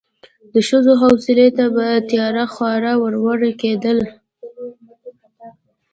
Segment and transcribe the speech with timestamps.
[0.53, 3.97] د ښځو حویلۍ ته به تیار خواړه وروړل کېدل.